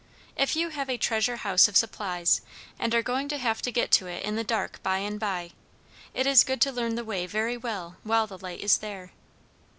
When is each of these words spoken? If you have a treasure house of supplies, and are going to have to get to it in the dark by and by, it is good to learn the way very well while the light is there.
If 0.35 0.55
you 0.55 0.69
have 0.69 0.89
a 0.89 0.97
treasure 0.97 1.35
house 1.35 1.67
of 1.67 1.77
supplies, 1.77 2.41
and 2.79 2.95
are 2.95 3.03
going 3.03 3.27
to 3.29 3.37
have 3.37 3.61
to 3.61 3.71
get 3.71 3.91
to 3.91 4.07
it 4.07 4.23
in 4.23 4.35
the 4.35 4.43
dark 4.43 4.81
by 4.81 4.97
and 4.97 5.19
by, 5.19 5.51
it 6.15 6.25
is 6.25 6.43
good 6.43 6.59
to 6.61 6.71
learn 6.71 6.95
the 6.95 7.05
way 7.05 7.27
very 7.27 7.55
well 7.55 7.97
while 8.01 8.25
the 8.25 8.39
light 8.39 8.61
is 8.61 8.79
there. 8.79 9.11